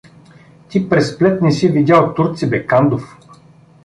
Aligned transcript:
—Ти 0.69 0.89
през 0.89 1.17
плет 1.17 1.41
не 1.41 1.51
си 1.51 1.67
видял 1.67 2.13
турци 2.13 2.49
бе, 2.49 2.65
Кандов! 2.67 3.17